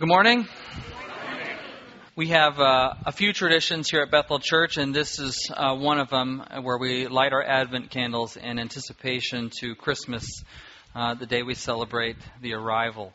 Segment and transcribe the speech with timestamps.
[0.00, 0.46] Good morning.
[2.14, 5.98] We have uh, a few traditions here at Bethel Church, and this is uh, one
[5.98, 10.44] of them where we light our Advent candles in anticipation to Christmas,
[10.94, 13.12] uh, the day we celebrate the arrival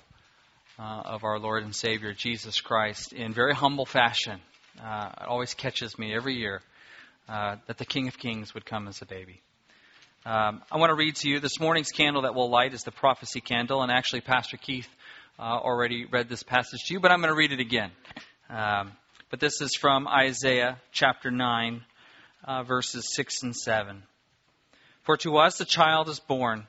[0.77, 4.41] uh, of our Lord and Savior Jesus Christ in very humble fashion.
[4.77, 6.61] Uh, it always catches me every year
[7.29, 9.39] uh, that the King of Kings would come as a baby.
[10.25, 12.91] Um, I want to read to you this morning's candle that we'll light is the
[12.91, 14.89] prophecy candle, and actually, Pastor Keith
[15.39, 17.91] uh, already read this passage to you, but I'm going to read it again.
[18.50, 18.92] Um,
[19.29, 21.82] but this is from Isaiah chapter 9,
[22.43, 24.04] uh, verses 6 and 7.
[25.04, 26.68] For to us a child is born,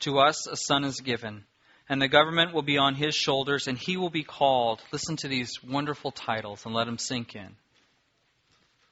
[0.00, 1.44] to us a son is given,
[1.88, 4.82] and the government will be on his shoulders, and he will be called.
[4.92, 7.56] Listen to these wonderful titles and let them sink in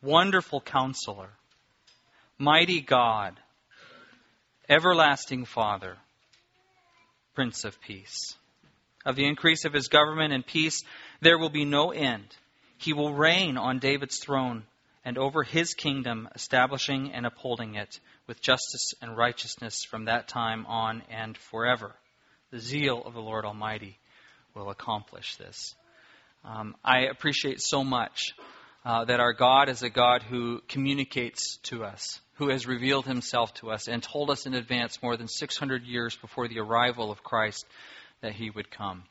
[0.02, 1.30] Wonderful Counselor,
[2.38, 3.38] Mighty God,
[4.68, 5.96] Everlasting Father,
[7.34, 8.36] Prince of Peace.
[9.04, 10.82] Of the increase of his government and peace,
[11.20, 12.26] there will be no end.
[12.78, 14.64] He will reign on David's throne
[15.04, 20.64] and over his kingdom, establishing and upholding it with justice and righteousness from that time
[20.66, 21.92] on and forever.
[22.50, 23.98] The zeal of the Lord Almighty
[24.54, 25.74] will accomplish this.
[26.44, 28.34] Um, I appreciate so much
[28.84, 33.54] uh, that our God is a God who communicates to us, who has revealed himself
[33.54, 37.22] to us and told us in advance more than 600 years before the arrival of
[37.22, 37.64] Christ
[38.22, 39.04] that he would come.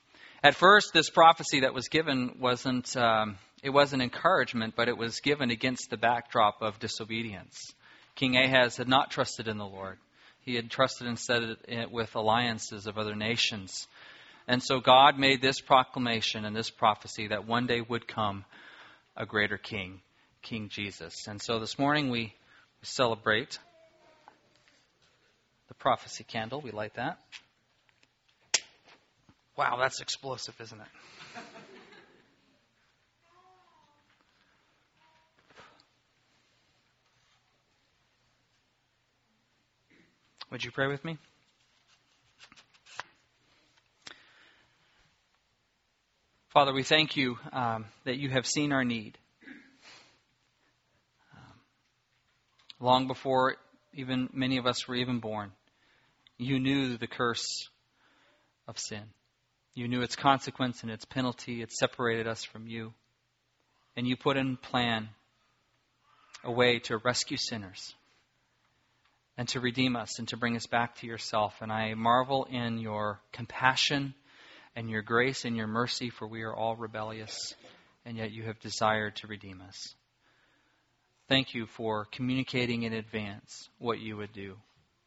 [0.44, 5.20] At first, this prophecy that was given wasn't, um, it wasn't encouragement, but it was
[5.20, 7.74] given against the backdrop of disobedience.
[8.16, 10.00] King Ahaz had not trusted in the Lord.
[10.42, 11.44] He had trusted instead
[11.92, 13.88] with alliances of other nations.
[14.48, 18.44] And so God made this proclamation and this prophecy that one day would come
[19.16, 20.02] a greater king,
[20.42, 21.28] King Jesus.
[21.28, 22.32] And so this morning we, we
[22.82, 23.60] celebrate
[25.68, 26.62] the prophecy candle.
[26.62, 27.20] We light that.
[29.58, 30.88] Wow, that's explosive, isn't it?
[40.52, 41.18] Would you pray with me?
[46.50, 49.18] Father, we thank you um, that you have seen our need.
[51.34, 51.54] Um,
[52.82, 53.56] long before
[53.94, 55.54] even many of us were even born,
[56.38, 57.70] you knew the curse
[58.68, 59.04] of sin.
[59.74, 61.62] You knew its consequence and its penalty.
[61.62, 62.94] It separated us from you.
[63.96, 65.10] And you put in plan
[66.44, 67.94] a way to rescue sinners
[69.38, 71.56] and to redeem us and to bring us back to yourself.
[71.62, 74.14] And I marvel in your compassion
[74.76, 77.54] and your grace and your mercy, for we are all rebellious,
[78.06, 79.96] and yet you have desired to redeem us.
[81.28, 84.58] Thank you for communicating in advance what you would do,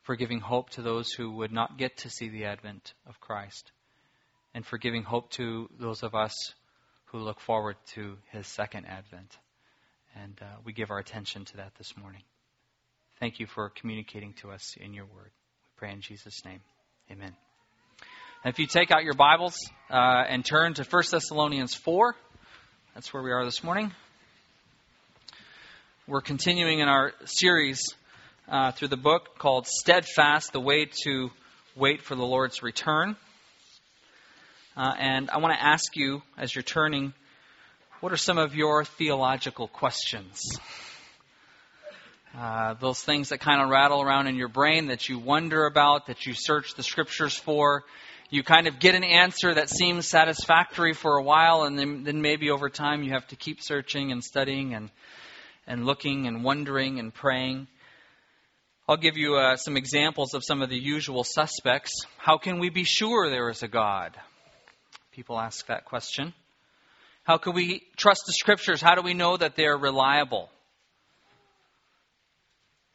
[0.02, 3.70] for giving hope to those who would not get to see the advent of Christ
[4.54, 6.54] and for giving hope to those of us
[7.06, 9.37] who look forward to his second advent.
[10.22, 12.22] And uh, we give our attention to that this morning.
[13.19, 15.31] Thank you for communicating to us in your word.
[15.31, 16.60] We pray in Jesus' name.
[17.10, 17.32] Amen.
[18.44, 19.56] And if you take out your Bibles
[19.91, 22.14] uh, and turn to 1 Thessalonians 4,
[22.94, 23.93] that's where we are this morning.
[26.06, 27.94] We're continuing in our series
[28.48, 31.31] uh, through the book called Steadfast The Way to
[31.75, 33.16] Wait for the Lord's Return.
[34.77, 37.15] Uh, and I want to ask you, as you're turning,
[38.01, 40.41] what are some of your theological questions?
[42.37, 46.07] Uh, those things that kind of rattle around in your brain that you wonder about,
[46.07, 47.85] that you search the scriptures for.
[48.31, 52.21] You kind of get an answer that seems satisfactory for a while, and then, then
[52.21, 54.91] maybe over time you have to keep searching and studying and,
[55.69, 57.69] and looking and wondering and praying.
[58.89, 61.93] I'll give you uh, some examples of some of the usual suspects.
[62.19, 64.17] How can we be sure there is a God?
[65.14, 66.34] People ask that question.
[67.22, 68.82] How can we trust the scriptures?
[68.82, 70.50] How do we know that they're reliable?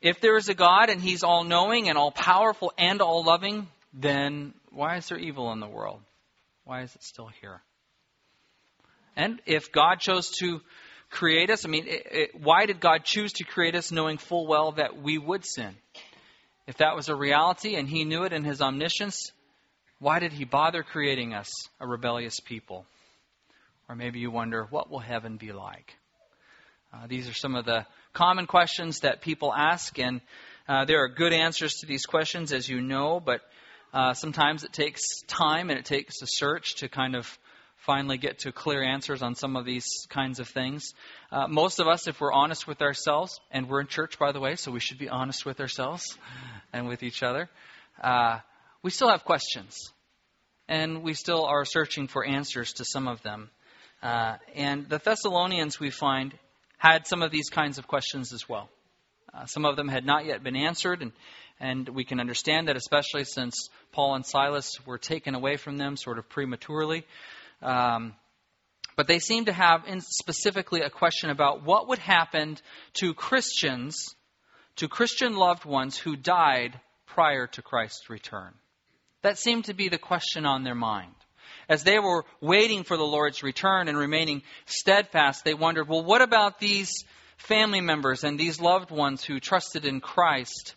[0.01, 3.69] If there is a God and He's all knowing and all powerful and all loving,
[3.93, 6.01] then why is there evil in the world?
[6.65, 7.61] Why is it still here?
[9.15, 10.59] And if God chose to
[11.09, 14.45] create us, I mean, it, it, why did God choose to create us knowing full
[14.45, 15.73] well that we would sin?
[16.67, 19.31] If that was a reality and He knew it in His omniscience,
[19.99, 22.85] why did he bother creating us, a rebellious people?
[23.87, 25.93] Or maybe you wonder, what will heaven be like?
[26.93, 30.21] Uh, these are some of the common questions that people ask, and
[30.67, 33.41] uh, there are good answers to these questions, as you know, but
[33.93, 37.37] uh, sometimes it takes time and it takes a search to kind of
[37.77, 40.93] finally get to clear answers on some of these kinds of things.
[41.31, 44.39] Uh, most of us, if we're honest with ourselves, and we're in church, by the
[44.39, 46.17] way, so we should be honest with ourselves
[46.73, 47.49] and with each other,
[48.01, 48.39] uh,
[48.83, 49.91] we still have questions.
[50.69, 53.49] and we still are searching for answers to some of them.
[54.03, 56.33] Uh, and the Thessalonians, we find,
[56.77, 58.69] had some of these kinds of questions as well.
[59.33, 61.11] Uh, some of them had not yet been answered, and,
[61.59, 65.97] and we can understand that, especially since Paul and Silas were taken away from them
[65.97, 67.03] sort of prematurely.
[67.61, 68.13] Um,
[68.95, 72.57] but they seem to have specifically a question about what would happen
[72.99, 74.15] to Christians,
[74.75, 78.53] to Christian loved ones who died prior to Christ's return.
[79.21, 81.13] That seemed to be the question on their mind.
[81.67, 86.21] As they were waiting for the Lord's return and remaining steadfast, they wondered, well, what
[86.21, 87.03] about these
[87.37, 90.75] family members and these loved ones who trusted in Christ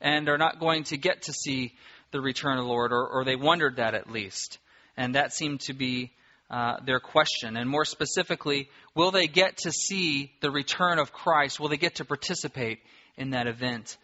[0.00, 1.72] and are not going to get to see
[2.10, 4.58] the return of the Lord, or, or they wondered that at least.
[4.96, 6.12] And that seemed to be
[6.50, 7.56] uh, their question.
[7.56, 11.58] And more specifically, will they get to see the return of Christ?
[11.58, 12.80] Will they get to participate
[13.16, 13.96] in that event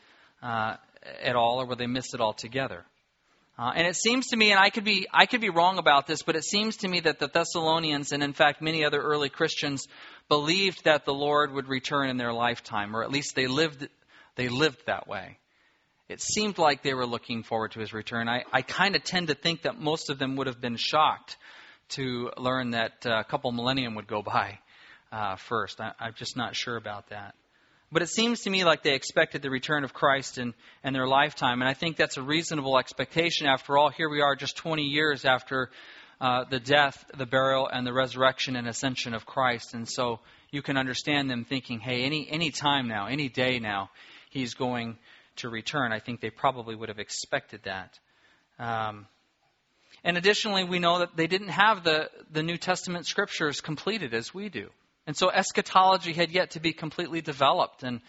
[0.43, 0.77] uh,
[1.23, 2.85] at all, or will they miss it altogether?
[3.61, 6.07] Uh, and it seems to me, and I could be I could be wrong about
[6.07, 9.29] this, but it seems to me that the Thessalonians, and in fact many other early
[9.29, 9.87] Christians,
[10.31, 13.87] believed that the Lord would return in their lifetime, or at least they lived
[14.37, 15.37] they lived that way.
[16.09, 18.31] It seemed like they were looking forward to his return.
[18.31, 21.37] I, I kind of tend to think that most of them would have been shocked
[21.91, 24.59] to learn that uh, a couple millennium would go by
[25.13, 25.83] uh, first.
[25.83, 27.35] I, I'm just not sure about that.
[27.93, 30.55] But it seems to me like they expected the return of Christ in,
[30.85, 31.61] in their lifetime.
[31.61, 33.49] And I think that's a reasonable expectation.
[33.49, 35.71] After all, here we are just 20 years after
[36.21, 39.75] uh, the death, the burial, and the resurrection and ascension of Christ.
[39.75, 40.21] And so
[40.51, 43.91] you can understand them thinking, hey, any, any time now, any day now,
[44.31, 44.97] he's going
[45.37, 45.93] to return.
[45.93, 47.99] I think they probably would have expected that.
[48.59, 49.07] Um,
[50.05, 54.33] and additionally, we know that they didn't have the, the New Testament scriptures completed as
[54.33, 54.71] we do.
[55.11, 57.83] And so eschatology had yet to be completely developed.
[57.83, 58.01] And,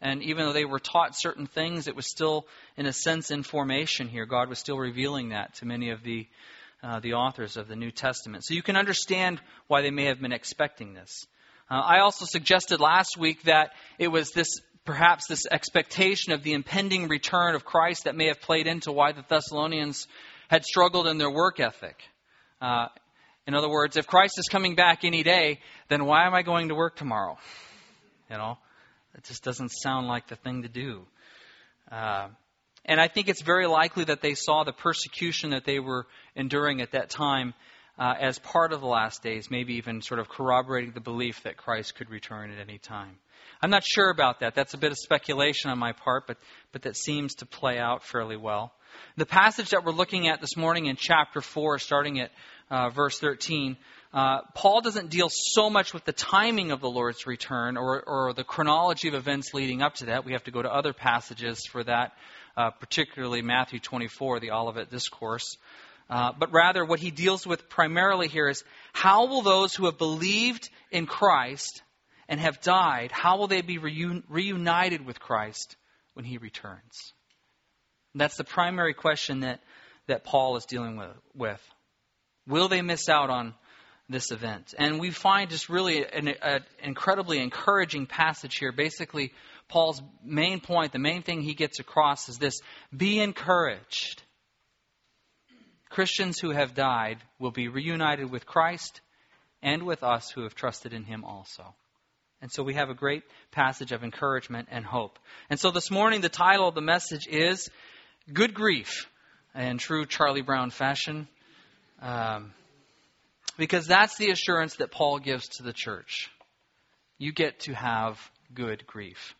[0.00, 3.44] and even though they were taught certain things, it was still, in a sense, in
[3.44, 4.26] formation here.
[4.26, 6.26] God was still revealing that to many of the,
[6.82, 8.44] uh, the authors of the New Testament.
[8.44, 11.28] So you can understand why they may have been expecting this.
[11.70, 13.70] Uh, I also suggested last week that
[14.00, 18.40] it was this perhaps this expectation of the impending return of Christ that may have
[18.40, 20.08] played into why the Thessalonians
[20.48, 22.02] had struggled in their work ethic.
[22.60, 22.88] Uh,
[23.48, 26.68] in other words, if Christ is coming back any day, then why am I going
[26.68, 27.38] to work tomorrow?
[28.30, 28.58] You know,
[29.14, 31.06] it just doesn't sound like the thing to do.
[31.90, 32.28] Uh,
[32.84, 36.06] and I think it's very likely that they saw the persecution that they were
[36.36, 37.54] enduring at that time
[37.98, 41.56] uh, as part of the last days, maybe even sort of corroborating the belief that
[41.56, 43.16] Christ could return at any time.
[43.62, 44.54] I'm not sure about that.
[44.54, 46.36] That's a bit of speculation on my part, but,
[46.72, 48.72] but that seems to play out fairly well.
[49.16, 52.30] The passage that we're looking at this morning in chapter 4, starting at
[52.70, 53.76] uh, verse 13,
[54.12, 58.32] uh, Paul doesn't deal so much with the timing of the Lord's return or, or,
[58.32, 60.24] the chronology of events leading up to that.
[60.24, 62.12] We have to go to other passages for that,
[62.56, 65.58] uh, particularly Matthew 24, the Olivet Discourse.
[66.08, 69.98] Uh, but rather, what he deals with primarily here is how will those who have
[69.98, 71.82] believed in Christ
[72.28, 75.76] and have died, how will they be reun- reunited with Christ
[76.14, 77.12] when he returns?
[78.14, 79.60] And that's the primary question that,
[80.06, 81.60] that Paul is dealing with, with.
[82.48, 83.54] Will they miss out on
[84.08, 84.74] this event?
[84.78, 88.72] And we find just really an, an incredibly encouraging passage here.
[88.72, 89.32] Basically,
[89.68, 92.60] Paul's main point, the main thing he gets across is this
[92.96, 94.22] be encouraged.
[95.90, 99.00] Christians who have died will be reunited with Christ
[99.62, 101.74] and with us who have trusted in him also.
[102.40, 105.18] And so we have a great passage of encouragement and hope.
[105.50, 107.68] And so this morning, the title of the message is
[108.32, 109.06] Good Grief,
[109.54, 111.26] in true Charlie Brown fashion.
[112.00, 112.52] Um,
[113.56, 116.30] because that's the assurance that Paul gives to the church.
[117.18, 118.18] You get to have
[118.54, 119.34] good grief.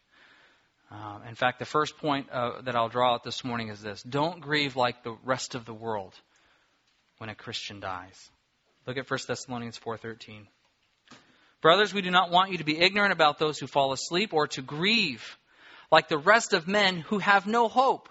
[0.90, 4.02] Uh, in fact, the first point uh, that I'll draw out this morning is this
[4.02, 6.14] don't grieve like the rest of the world
[7.18, 8.30] when a Christian dies.
[8.86, 10.46] Look at 1 Thessalonians 4:13.
[11.60, 14.46] Brothers, we do not want you to be ignorant about those who fall asleep or
[14.48, 15.36] to grieve
[15.90, 18.08] like the rest of men who have no hope.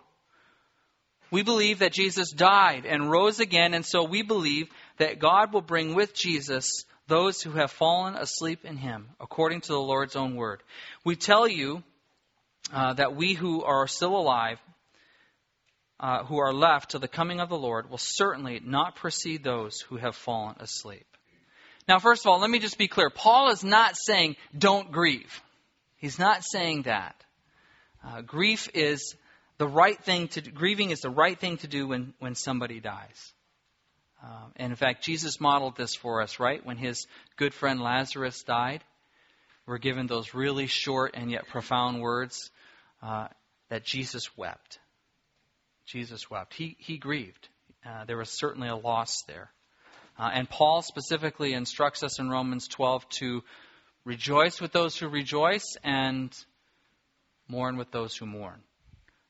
[1.29, 5.61] We believe that Jesus died and rose again, and so we believe that God will
[5.61, 10.35] bring with Jesus those who have fallen asleep in him, according to the Lord's own
[10.35, 10.61] word.
[11.03, 11.83] We tell you
[12.73, 14.59] uh, that we who are still alive,
[15.99, 19.79] uh, who are left till the coming of the Lord, will certainly not precede those
[19.81, 21.05] who have fallen asleep.
[21.87, 23.09] Now, first of all, let me just be clear.
[23.09, 25.41] Paul is not saying don't grieve.
[25.97, 27.15] He's not saying that.
[28.05, 29.15] Uh, grief is
[29.57, 30.51] the right thing to do.
[30.51, 33.33] Grieving is the right thing to do when, when somebody dies.
[34.23, 36.65] Um, and in fact, Jesus modeled this for us, right?
[36.65, 38.83] When his good friend Lazarus died,
[39.65, 42.49] we're given those really short and yet profound words
[43.03, 43.27] uh,
[43.69, 44.79] that Jesus wept.
[45.85, 46.53] Jesus wept.
[46.53, 47.47] He, he grieved.
[47.85, 49.51] Uh, there was certainly a loss there.
[50.17, 53.43] Uh, and Paul specifically instructs us in Romans 12 to
[54.03, 56.35] rejoice with those who rejoice and
[57.47, 58.61] mourn with those who mourn.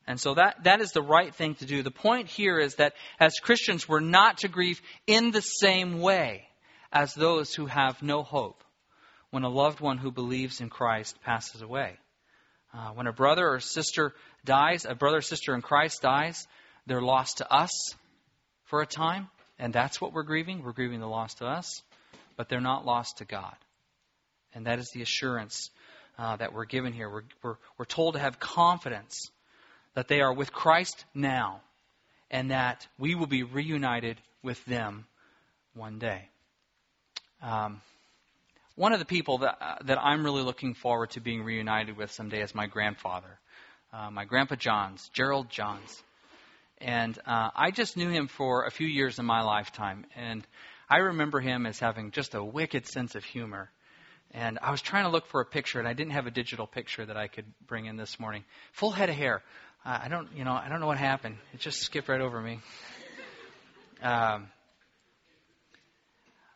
[0.08, 1.84] And so that, that is the right thing to do.
[1.84, 6.48] The point here is that as Christians, we're not to grieve in the same way
[6.94, 8.64] as those who have no hope
[9.32, 11.98] when a loved one who believes in Christ passes away.
[12.74, 14.14] Uh, when a brother or sister
[14.46, 16.48] dies, a brother or sister in Christ dies,
[16.86, 17.94] they're lost to us
[18.66, 20.64] for a time, and that's what we're grieving.
[20.64, 21.82] We're grieving the loss to us,
[22.38, 23.56] but they're not lost to God.
[24.54, 25.70] And that is the assurance
[26.18, 27.10] uh, that we're given here.
[27.10, 29.30] We're, we're, we're told to have confidence
[29.98, 31.60] that they are with Christ now,
[32.30, 35.08] and that we will be reunited with them
[35.74, 36.30] one day.
[37.42, 37.82] Um,
[38.75, 42.12] one of the people that, uh, that I'm really looking forward to being reunited with
[42.12, 43.39] someday is my grandfather,
[43.92, 46.04] uh, my grandpa Johns, Gerald Johns.
[46.77, 50.06] And uh, I just knew him for a few years in my lifetime.
[50.16, 50.46] And
[50.88, 53.72] I remember him as having just a wicked sense of humor.
[54.32, 56.68] And I was trying to look for a picture, and I didn't have a digital
[56.68, 58.44] picture that I could bring in this morning.
[58.74, 59.42] Full head of hair.
[59.86, 61.38] I don't, you know, I don't know what happened.
[61.53, 62.60] It just skipped right over me.
[64.01, 64.48] Um,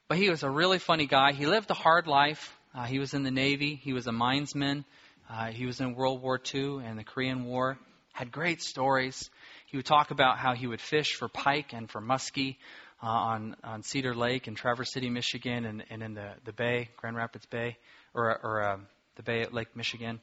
[0.07, 1.31] but he was a really funny guy.
[1.31, 2.53] He lived a hard life.
[2.75, 3.75] Uh, he was in the Navy.
[3.75, 4.83] He was a minesman.
[5.29, 7.77] Uh, he was in World War II and the Korean War.
[8.11, 9.29] Had great stories.
[9.67, 12.57] He would talk about how he would fish for pike and for muskie
[13.01, 16.89] uh, on on Cedar Lake in Traverse City, Michigan, and, and in the the Bay,
[16.97, 17.77] Grand Rapids Bay,
[18.13, 18.77] or or uh,
[19.15, 20.19] the Bay at Lake Michigan.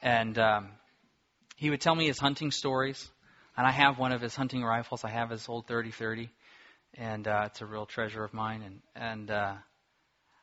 [0.00, 0.68] And um,
[1.54, 3.08] he would tell me his hunting stories.
[3.56, 5.04] And I have one of his hunting rifles.
[5.04, 6.28] I have his old 30-30
[6.96, 8.62] and uh, it's a real treasure of mine.
[8.62, 9.54] And and uh,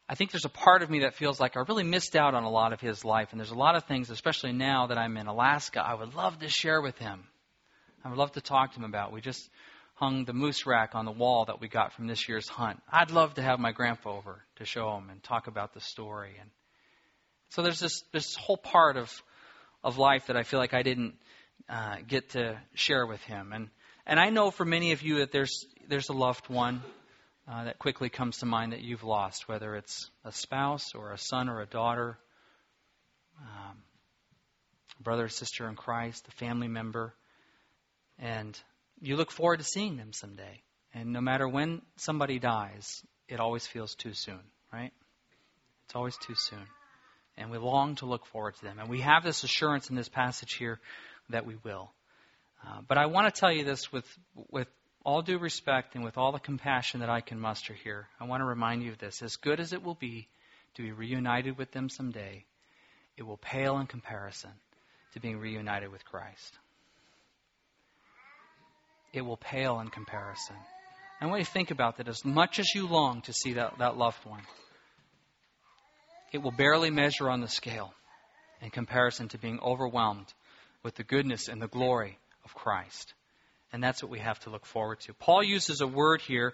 [0.09, 2.43] I think there's a part of me that feels like I really missed out on
[2.43, 3.29] a lot of his life.
[3.31, 6.39] And there's a lot of things, especially now that I'm in Alaska, I would love
[6.39, 7.23] to share with him.
[8.03, 9.13] I would love to talk to him about.
[9.13, 9.49] We just
[9.93, 12.81] hung the moose rack on the wall that we got from this year's hunt.
[12.91, 16.35] I'd love to have my grandpa over to show him and talk about the story.
[16.39, 16.49] And
[17.49, 19.11] so there's this this whole part of
[19.83, 21.15] of life that I feel like I didn't
[21.69, 23.51] uh, get to share with him.
[23.53, 23.69] And
[24.05, 26.81] and I know for many of you that there's there's a loved one
[27.47, 31.17] uh, that quickly comes to mind that you've lost, whether it's a spouse or a
[31.17, 32.17] son or a daughter,
[33.39, 33.77] um,
[34.99, 37.13] brother or sister in Christ, a family member,
[38.19, 38.59] and
[38.99, 40.61] you look forward to seeing them someday.
[40.93, 44.41] And no matter when somebody dies, it always feels too soon,
[44.73, 44.91] right?
[45.85, 46.67] It's always too soon.
[47.41, 48.79] And we long to look forward to them.
[48.79, 50.79] And we have this assurance in this passage here
[51.29, 51.91] that we will.
[52.65, 54.05] Uh, but I want to tell you this with,
[54.49, 54.67] with
[55.03, 58.41] all due respect and with all the compassion that I can muster here, I want
[58.41, 59.21] to remind you of this.
[59.21, 60.27] As good as it will be
[60.75, 62.45] to be reunited with them someday,
[63.17, 64.51] it will pale in comparison
[65.13, 66.57] to being reunited with Christ.
[69.13, 70.55] It will pale in comparison.
[71.19, 73.97] And when you think about that, as much as you long to see that, that
[73.97, 74.41] loved one,
[76.31, 77.93] it will barely measure on the scale
[78.61, 80.33] in comparison to being overwhelmed
[80.83, 83.13] with the goodness and the glory of Christ.
[83.73, 85.13] And that's what we have to look forward to.
[85.13, 86.53] Paul uses a word here,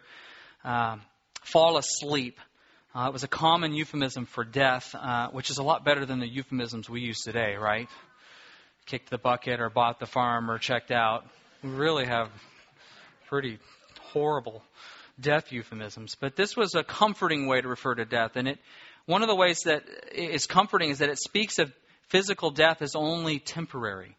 [0.64, 1.02] um,
[1.42, 2.40] fall asleep.
[2.94, 6.20] Uh, it was a common euphemism for death, uh, which is a lot better than
[6.20, 7.88] the euphemisms we use today, right?
[8.86, 11.26] Kicked the bucket or bought the farm or checked out.
[11.64, 12.30] We really have
[13.28, 13.60] pretty
[14.00, 14.64] horrible
[15.20, 16.16] death euphemisms.
[16.20, 18.36] But this was a comforting way to refer to death.
[18.36, 18.60] And it,
[19.08, 21.72] one of the ways that is comforting is that it speaks of
[22.10, 24.16] physical death as only temporary.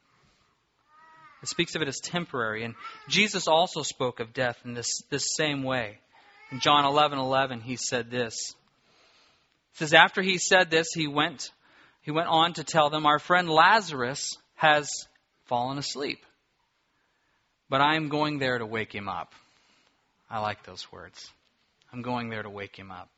[1.42, 2.64] It speaks of it as temporary.
[2.64, 2.74] And
[3.06, 5.98] Jesus also spoke of death in this, this same way.
[6.50, 8.54] In John 11 11, he said this.
[9.74, 11.52] It says, After he said this, he went,
[12.00, 15.06] he went on to tell them, Our friend Lazarus has
[15.44, 16.24] fallen asleep.
[17.68, 19.34] But I am going there to wake him up.
[20.30, 21.30] I like those words.
[21.92, 23.10] I'm going there to wake him up.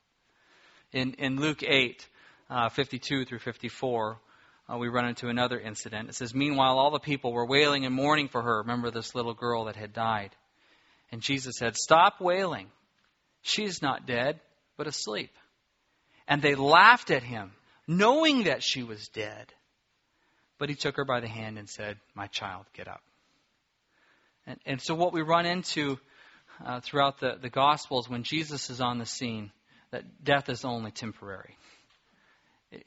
[0.92, 2.08] In, in Luke 8,
[2.48, 4.18] uh, 52 through 54,
[4.68, 6.08] uh, we run into another incident.
[6.08, 8.58] It says, Meanwhile, all the people were wailing and mourning for her.
[8.58, 10.30] Remember this little girl that had died.
[11.12, 12.68] And Jesus said, Stop wailing.
[13.42, 14.40] She's not dead,
[14.76, 15.30] but asleep.
[16.28, 17.52] And they laughed at him,
[17.86, 19.52] knowing that she was dead.
[20.58, 23.02] But he took her by the hand and said, My child, get up.
[24.46, 25.98] And, and so, what we run into
[26.64, 29.50] uh, throughout the, the Gospels when Jesus is on the scene,
[29.90, 31.56] that death is only temporary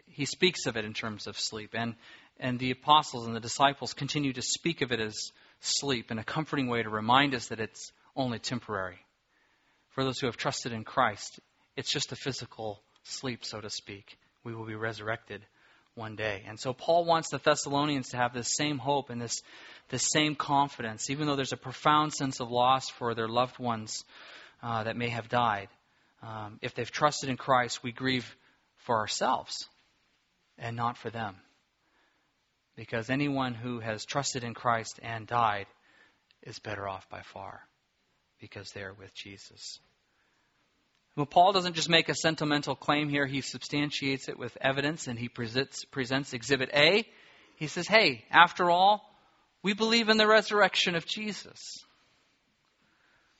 [0.07, 1.71] he speaks of it in terms of sleep.
[1.73, 1.95] And,
[2.39, 6.23] and the apostles and the disciples continue to speak of it as sleep in a
[6.23, 8.99] comforting way to remind us that it's only temporary.
[9.91, 11.39] For those who have trusted in Christ,
[11.75, 14.17] it's just a physical sleep, so to speak.
[14.43, 15.41] We will be resurrected
[15.95, 16.43] one day.
[16.47, 19.41] And so Paul wants the Thessalonians to have this same hope and this,
[19.89, 24.03] this same confidence, even though there's a profound sense of loss for their loved ones
[24.61, 25.69] uh, that may have died.
[26.23, 28.35] Um, if they've trusted in Christ, we grieve
[28.77, 29.67] for ourselves
[30.57, 31.35] and not for them.
[32.75, 35.67] Because anyone who has trusted in Christ and died
[36.41, 37.61] is better off by far
[38.39, 39.79] because they are with Jesus.
[41.15, 45.19] Well, Paul doesn't just make a sentimental claim here, he substantiates it with evidence and
[45.19, 47.05] he presents, presents Exhibit A.
[47.57, 49.01] He says, hey, after all,
[49.61, 51.85] we believe in the resurrection of Jesus.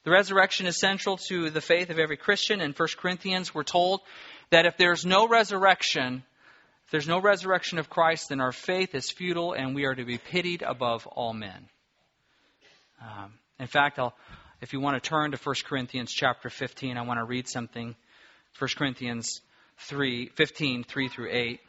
[0.04, 2.60] The resurrection is central to the faith of every Christian.
[2.60, 4.02] In 1 Corinthians, we're told
[4.50, 6.24] that if there's no resurrection,
[6.86, 10.04] if there's no resurrection of Christ, then our faith is futile and we are to
[10.04, 11.70] be pitied above all men.
[13.02, 14.14] Um, in fact, I'll,
[14.60, 17.96] if you want to turn to 1 Corinthians chapter 15, I want to read something.
[18.60, 19.42] 1 Corinthians
[19.88, 21.60] 3, 15, 3 through 8.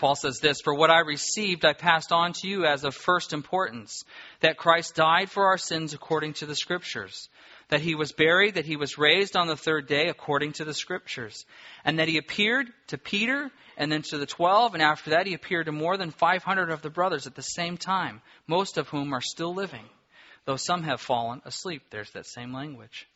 [0.00, 3.32] Paul says this For what I received, I passed on to you as of first
[3.32, 4.04] importance
[4.40, 7.28] that Christ died for our sins according to the Scriptures,
[7.68, 10.74] that he was buried, that he was raised on the third day according to the
[10.74, 11.46] Scriptures,
[11.84, 15.34] and that he appeared to Peter and then to the twelve, and after that he
[15.34, 19.12] appeared to more than 500 of the brothers at the same time, most of whom
[19.12, 19.88] are still living
[20.44, 21.82] though some have fallen asleep.
[21.90, 23.06] There's that same language.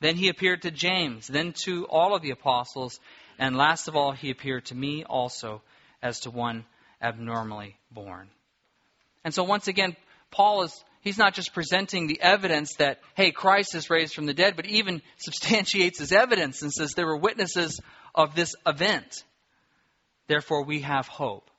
[0.00, 2.98] Then he appeared to James, then to all of the apostles,
[3.38, 5.62] and last of all, he appeared to me also
[6.04, 6.64] as to one
[7.02, 8.28] abnormally born.
[9.24, 9.96] And so, once again,
[10.30, 14.34] Paul is, he's not just presenting the evidence that, hey, Christ is raised from the
[14.34, 17.80] dead, but even substantiates his evidence and says there were witnesses
[18.14, 19.24] of this event.
[20.28, 21.50] Therefore, we have hope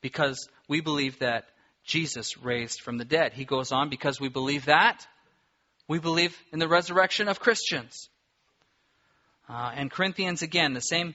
[0.00, 1.44] because we believe that
[1.84, 3.32] Jesus raised from the dead.
[3.34, 5.06] He goes on, because we believe that,
[5.88, 8.08] we believe in the resurrection of Christians.
[9.48, 11.14] Uh, and Corinthians, again, the same,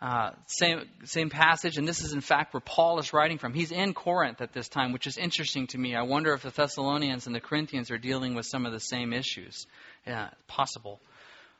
[0.00, 3.54] uh, same, same passage, and this is in fact where Paul is writing from.
[3.54, 5.96] He's in Corinth at this time, which is interesting to me.
[5.96, 9.14] I wonder if the Thessalonians and the Corinthians are dealing with some of the same
[9.14, 9.66] issues.
[10.06, 11.00] Yeah, possible.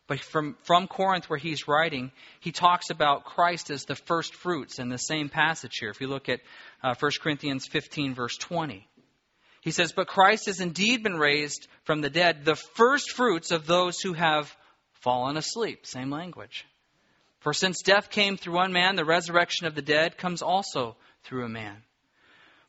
[0.06, 4.78] But from, from Corinth, where he's writing, he talks about Christ as the first fruits
[4.78, 5.90] in the same passage here.
[5.90, 6.40] If you look at
[6.82, 8.86] uh, 1 Corinthians 15, verse 20,
[9.62, 13.66] he says, But Christ has indeed been raised from the dead, the first fruits of
[13.66, 14.54] those who have
[15.00, 15.86] fallen asleep.
[15.86, 16.66] Same language.
[17.46, 21.44] For since death came through one man, the resurrection of the dead comes also through
[21.44, 21.76] a man.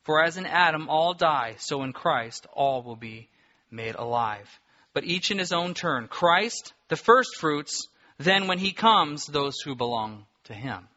[0.04, 3.28] For as in Adam all die, so in Christ all will be
[3.72, 4.48] made alive
[4.98, 6.08] but each in his own turn.
[6.08, 7.86] Christ, the first fruits,
[8.18, 10.88] then when he comes, those who belong to him.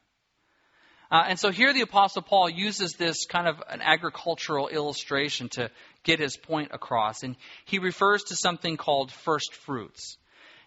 [1.12, 5.70] Uh, and so here the Apostle Paul uses this kind of an agricultural illustration to
[6.04, 7.22] get his point across.
[7.22, 10.18] And he refers to something called first fruits.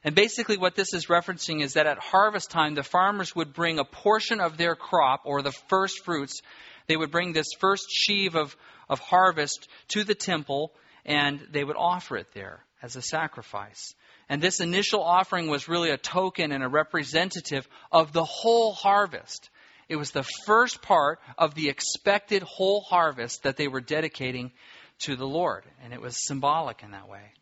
[0.05, 3.79] And basically, what this is referencing is that at harvest time, the farmers would bring
[3.79, 6.43] a portion of their crop, or the first fruits,
[6.87, 8.55] they would bring this first sheave of,
[8.89, 10.73] of harvest to the temple,
[11.07, 13.95] and they would offer it there as a sacrifice.
[14.29, 19.49] And this initial offering was really a token and a representative of the whole harvest.
[19.89, 24.53] It was the first part of the expected whole harvest that they were dedicating
[25.01, 25.65] to the Lord.
[25.83, 27.33] And it was symbolic in that way.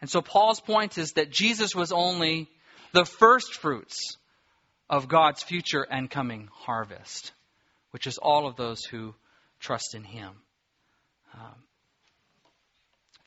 [0.00, 2.48] And so Paul's point is that Jesus was only
[2.92, 4.16] the first fruits
[4.88, 7.32] of God's future and coming harvest,
[7.90, 9.14] which is all of those who
[9.60, 10.30] trust in Him.
[11.34, 11.54] Um,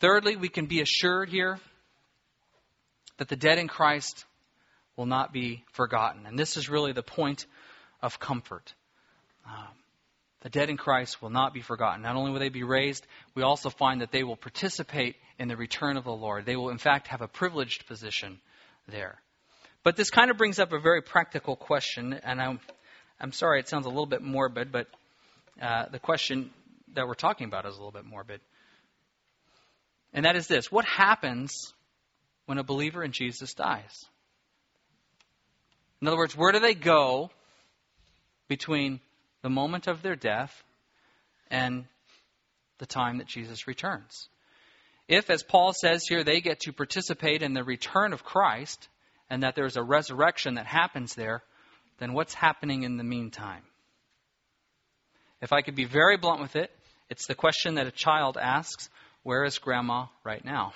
[0.01, 1.59] Thirdly, we can be assured here
[3.17, 4.25] that the dead in Christ
[4.97, 6.25] will not be forgotten.
[6.25, 7.45] And this is really the point
[8.01, 8.73] of comfort.
[9.45, 9.67] Um,
[10.41, 12.01] the dead in Christ will not be forgotten.
[12.01, 15.55] Not only will they be raised, we also find that they will participate in the
[15.55, 16.45] return of the Lord.
[16.45, 18.39] They will, in fact, have a privileged position
[18.87, 19.19] there.
[19.83, 22.59] But this kind of brings up a very practical question, and I'm,
[23.19, 24.87] I'm sorry it sounds a little bit morbid, but
[25.61, 26.51] uh, the question
[26.95, 28.41] that we're talking about is a little bit morbid.
[30.13, 31.73] And that is this what happens
[32.45, 34.05] when a believer in Jesus dies?
[36.01, 37.29] In other words, where do they go
[38.47, 38.99] between
[39.41, 40.63] the moment of their death
[41.49, 41.85] and
[42.79, 44.29] the time that Jesus returns?
[45.07, 48.87] If, as Paul says here, they get to participate in the return of Christ
[49.29, 51.43] and that there's a resurrection that happens there,
[51.99, 53.63] then what's happening in the meantime?
[55.41, 56.71] If I could be very blunt with it,
[57.09, 58.89] it's the question that a child asks
[59.23, 60.73] where is grandma right now?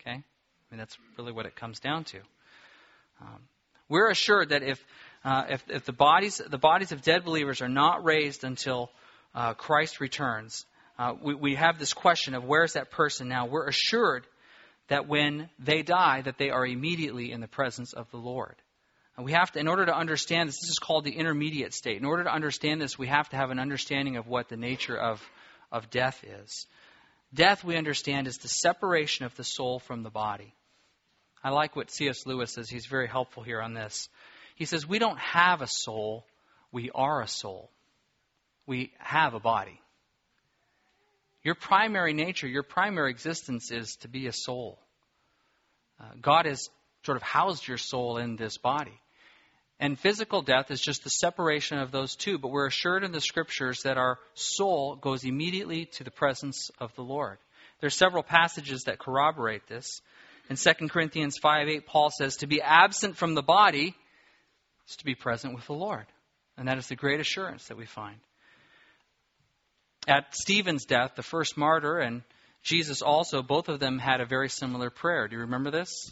[0.00, 0.16] Okay?
[0.16, 0.22] I
[0.70, 2.18] mean, that's really what it comes down to.
[3.20, 3.40] Um,
[3.88, 4.82] we're assured that if,
[5.28, 8.90] uh, if, if, the, bodies, the bodies of dead believers are not raised until
[9.34, 10.64] uh, Christ returns,
[10.98, 13.44] uh, we, we have this question of where is that person now?
[13.44, 14.26] We're assured
[14.88, 18.56] that when they die, that they are immediately in the presence of the Lord.
[19.18, 21.98] And we have to, in order to understand this, this is called the intermediate state.
[21.98, 24.96] In order to understand this, we have to have an understanding of what the nature
[24.96, 25.22] of,
[25.70, 26.66] of death is.
[27.34, 30.54] Death, we understand, is the separation of the soul from the body.
[31.44, 32.24] I like what C.S.
[32.24, 32.70] Lewis says.
[32.70, 34.08] He's very helpful here on this.
[34.58, 36.26] He says, We don't have a soul,
[36.72, 37.70] we are a soul.
[38.66, 39.80] We have a body.
[41.44, 44.78] Your primary nature, your primary existence is to be a soul.
[46.00, 46.68] Uh, God has
[47.04, 49.00] sort of housed your soul in this body.
[49.80, 53.20] And physical death is just the separation of those two, but we're assured in the
[53.20, 57.38] scriptures that our soul goes immediately to the presence of the Lord.
[57.80, 60.02] There are several passages that corroborate this.
[60.50, 63.94] In 2 Corinthians 5 8, Paul says, To be absent from the body
[64.88, 66.06] is to be present with the Lord.
[66.56, 68.16] And that is the great assurance that we find.
[70.06, 72.22] At Stephen's death, the first martyr, and
[72.62, 75.28] Jesus also, both of them had a very similar prayer.
[75.28, 76.10] Do you remember this?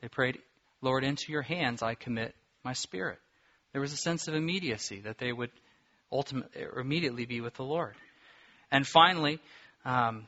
[0.00, 0.38] They prayed,
[0.80, 3.18] Lord, into your hands I commit my spirit.
[3.72, 5.50] There was a sense of immediacy that they would
[6.12, 7.94] ultimately immediately be with the Lord.
[8.70, 9.40] And finally,
[9.84, 10.26] um,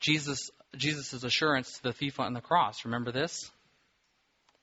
[0.00, 2.84] Jesus Jesus' assurance to the thief on the cross.
[2.84, 3.50] Remember this?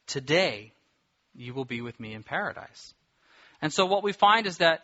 [0.07, 0.73] Today
[1.35, 2.93] you will be with me in paradise.
[3.61, 4.81] And so what we find is that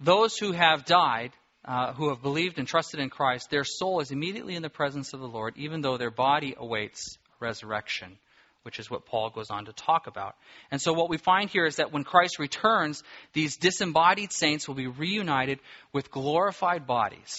[0.00, 1.32] those who have died,
[1.64, 5.12] uh, who have believed and trusted in Christ, their soul is immediately in the presence
[5.12, 8.18] of the Lord, even though their body awaits resurrection
[8.62, 10.36] which is what Paul goes on to talk about.
[10.70, 14.74] And so what we find here is that when Christ returns, these disembodied saints will
[14.74, 15.58] be reunited
[15.92, 17.36] with glorified bodies.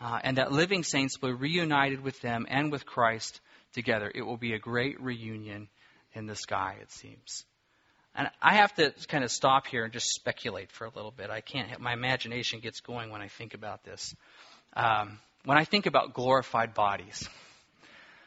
[0.00, 3.40] Uh, and that living saints will be reunited with them and with Christ
[3.72, 4.10] together.
[4.12, 5.68] It will be a great reunion
[6.14, 7.44] in the sky, it seems.
[8.14, 11.30] And I have to kind of stop here and just speculate for a little bit.
[11.30, 14.14] I can't, my imagination gets going when I think about this.
[14.74, 17.26] Um, when I think about glorified bodies,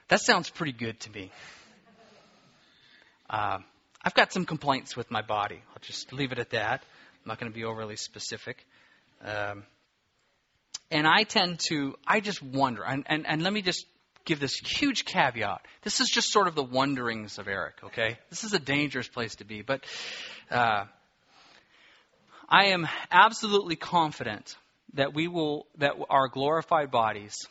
[0.07, 1.31] that sounds pretty good to me.
[3.29, 3.59] Uh,
[4.03, 5.61] I've got some complaints with my body.
[5.69, 6.81] I'll just leave it at that.
[6.81, 8.65] I'm not going to be overly specific.
[9.23, 9.63] Um,
[10.91, 13.85] and I tend to, I just wonder, and, and, and let me just
[14.25, 15.61] give this huge caveat.
[15.83, 18.17] This is just sort of the wonderings of Eric, okay?
[18.29, 19.83] This is a dangerous place to be, but
[20.51, 20.85] uh,
[22.49, 24.55] I am absolutely confident
[24.93, 27.47] that we will, that our glorified bodies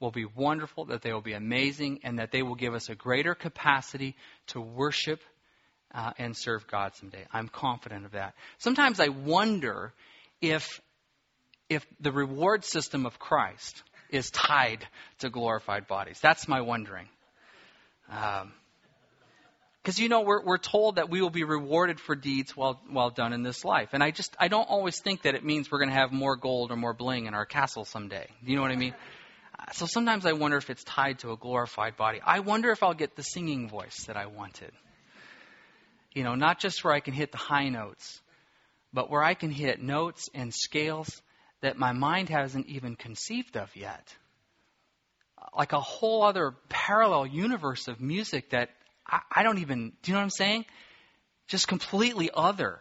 [0.00, 2.94] will be wonderful, that they will be amazing, and that they will give us a
[2.94, 4.14] greater capacity
[4.48, 5.20] to worship
[5.94, 7.24] uh, and serve God someday.
[7.32, 8.34] I'm confident of that.
[8.58, 9.92] Sometimes I wonder
[10.40, 10.80] if
[11.68, 14.86] if the reward system of Christ is tied
[15.18, 16.18] to glorified bodies.
[16.20, 17.08] That's my wondering.
[18.06, 18.42] Because
[19.98, 23.10] um, you know we're we're told that we will be rewarded for deeds well well
[23.10, 25.78] done in this life, and I just I don't always think that it means we're
[25.78, 28.28] going to have more gold or more bling in our castle someday.
[28.44, 28.94] You know what I mean?
[29.72, 32.20] So sometimes I wonder if it's tied to a glorified body.
[32.24, 34.70] I wonder if I'll get the singing voice that I wanted.
[36.14, 38.20] You know, not just where I can hit the high notes,
[38.92, 41.20] but where I can hit notes and scales
[41.62, 44.14] that my mind hasn't even conceived of yet.
[45.56, 48.70] Like a whole other parallel universe of music that
[49.06, 50.66] I, I don't even, do you know what I'm saying?
[51.48, 52.80] Just completely other.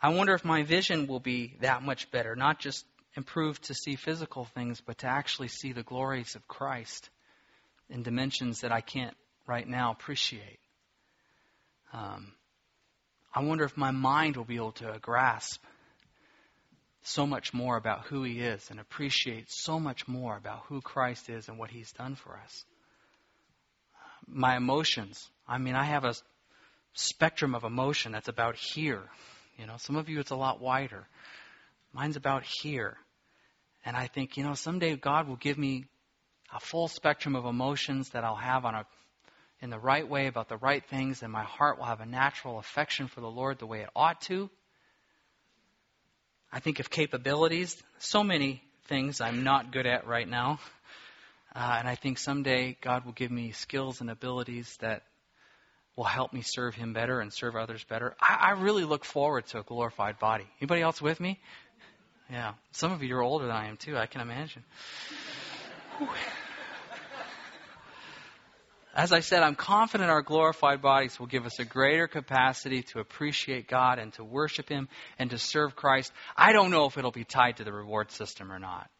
[0.00, 2.84] I wonder if my vision will be that much better, not just
[3.16, 7.10] improved to see physical things, but to actually see the glories of Christ
[7.88, 10.60] in dimensions that I can't right now appreciate.
[11.92, 12.32] Um,
[13.34, 15.62] I wonder if my mind will be able to grasp
[17.02, 21.28] so much more about who He is and appreciate so much more about who Christ
[21.28, 22.64] is and what He's done for us.
[24.26, 25.28] My emotions.
[25.48, 26.14] I mean, I have a
[26.94, 29.02] spectrum of emotion that's about here.
[29.58, 31.06] You know, some of you it's a lot wider.
[31.92, 32.96] Mine's about here.
[33.84, 35.86] And I think, you know, someday God will give me
[36.54, 38.86] a full spectrum of emotions that I'll have on a
[39.62, 42.58] in the right way about the right things, and my heart will have a natural
[42.58, 44.48] affection for the Lord the way it ought to.
[46.52, 50.58] I think of capabilities, so many things I'm not good at right now.
[51.54, 55.02] Uh, and I think someday God will give me skills and abilities that
[55.96, 58.16] will help me serve Him better and serve others better.
[58.20, 60.46] I, I really look forward to a glorified body.
[60.60, 61.38] Anybody else with me?
[62.30, 62.54] Yeah.
[62.72, 64.64] Some of you are older than I am, too, I can imagine.
[69.00, 73.00] As I said, I'm confident our glorified bodies will give us a greater capacity to
[73.00, 76.12] appreciate God and to worship Him and to serve Christ.
[76.36, 78.90] I don't know if it'll be tied to the reward system or not.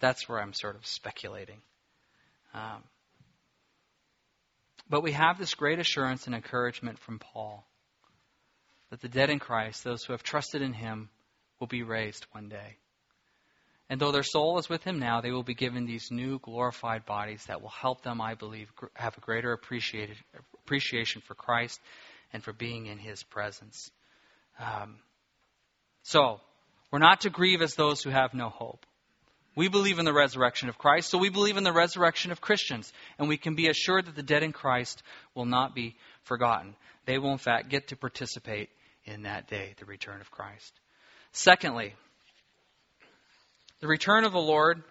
[0.00, 1.60] That's where I'm sort of speculating.
[2.54, 2.82] Um,
[4.88, 7.68] but we have this great assurance and encouragement from Paul
[8.88, 11.10] that the dead in Christ, those who have trusted in Him,
[11.58, 12.78] will be raised one day.
[13.90, 17.04] And though their soul is with him now, they will be given these new glorified
[17.04, 21.80] bodies that will help them, I believe, have a greater appreciation for Christ
[22.32, 23.90] and for being in his presence.
[24.60, 25.00] Um,
[26.04, 26.40] so,
[26.92, 28.86] we're not to grieve as those who have no hope.
[29.56, 32.92] We believe in the resurrection of Christ, so we believe in the resurrection of Christians,
[33.18, 35.02] and we can be assured that the dead in Christ
[35.34, 36.76] will not be forgotten.
[37.06, 38.70] They will, in fact, get to participate
[39.04, 40.72] in that day, the return of Christ.
[41.32, 41.94] Secondly,
[43.80, 44.82] the return of the Lord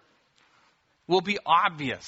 [1.06, 2.06] will be obvious.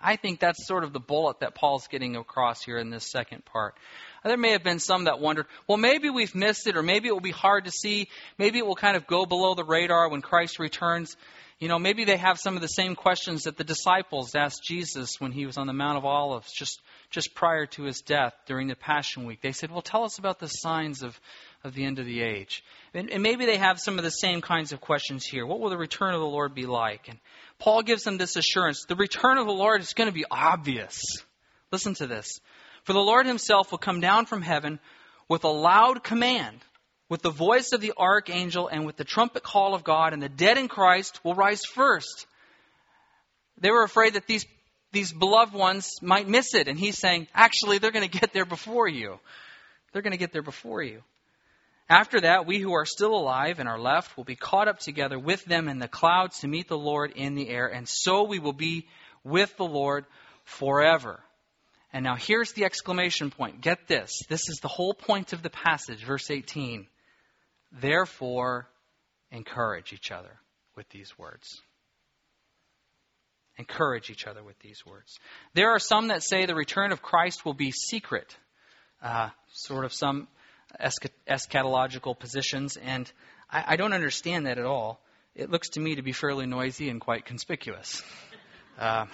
[0.00, 3.44] I think that's sort of the bullet that Paul's getting across here in this second
[3.46, 3.74] part.
[4.22, 7.12] There may have been some that wondered, well, maybe we've missed it, or maybe it
[7.12, 8.08] will be hard to see.
[8.38, 11.16] Maybe it will kind of go below the radar when Christ returns.
[11.58, 15.20] You know, maybe they have some of the same questions that the disciples asked Jesus
[15.20, 18.68] when he was on the Mount of Olives just, just prior to his death during
[18.68, 19.40] the Passion Week.
[19.40, 21.18] They said, well, tell us about the signs of,
[21.64, 22.62] of the end of the age.
[22.92, 25.46] And, and maybe they have some of the same kinds of questions here.
[25.46, 27.08] What will the return of the Lord be like?
[27.08, 27.18] And
[27.58, 31.00] Paul gives them this assurance the return of the Lord is going to be obvious.
[31.72, 32.40] Listen to this.
[32.84, 34.78] For the Lord himself will come down from heaven
[35.26, 36.58] with a loud command,
[37.08, 40.28] with the voice of the archangel, and with the trumpet call of God, and the
[40.28, 42.26] dead in Christ will rise first.
[43.58, 44.44] They were afraid that these,
[44.92, 48.44] these beloved ones might miss it, and he's saying, actually, they're going to get there
[48.44, 49.18] before you.
[49.92, 51.02] They're going to get there before you.
[51.88, 55.18] After that, we who are still alive and are left will be caught up together
[55.18, 58.38] with them in the clouds to meet the Lord in the air, and so we
[58.38, 58.88] will be
[59.22, 60.06] with the Lord
[60.44, 61.20] forever.
[61.92, 63.60] And now here's the exclamation point.
[63.60, 64.22] Get this.
[64.28, 66.86] This is the whole point of the passage, verse 18.
[67.70, 68.66] Therefore,
[69.30, 70.40] encourage each other
[70.76, 71.60] with these words.
[73.58, 75.18] Encourage each other with these words.
[75.52, 78.36] There are some that say the return of Christ will be secret,
[79.02, 80.26] uh, sort of some
[80.80, 83.10] eschatological positions, and
[83.50, 85.00] I, I, don't understand that at all.
[85.34, 88.02] It looks to me to be fairly noisy and quite conspicuous.
[88.76, 89.06] Uh,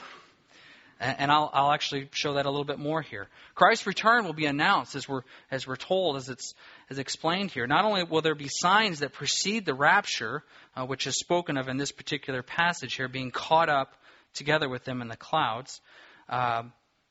[1.01, 3.29] and I'll, I'll, actually show that a little bit more here.
[3.55, 6.55] Christ's return will be announced as we're, as we're told, as it's
[6.90, 7.66] as explained here.
[7.66, 10.42] Not only will there be signs that precede the rapture,
[10.77, 13.94] uh, which is spoken of in this particular passage here, being caught up
[14.35, 15.81] together with them in the clouds,
[16.29, 16.62] uh,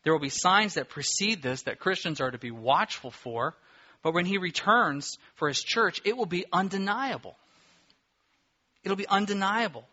[0.03, 3.55] there will be signs that precede this that Christians are to be watchful for.
[4.01, 7.35] But when he returns for his church, it will be undeniable.
[8.83, 9.85] It'll be undeniable.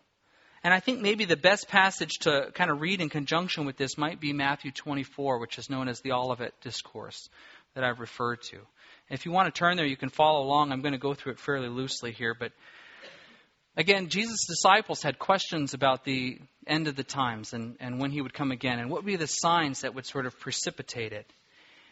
[0.63, 3.97] And I think maybe the best passage to kind of read in conjunction with this
[3.97, 7.29] might be Matthew 24, which is known as the Olivet Discourse
[7.75, 8.57] that I've referred to.
[9.09, 10.71] If you want to turn there, you can follow along.
[10.71, 12.33] I'm going to go through it fairly loosely here.
[12.33, 12.51] But
[13.75, 18.21] again, Jesus' disciples had questions about the end of the times and, and when he
[18.21, 21.31] would come again and what would be the signs that would sort of precipitate it.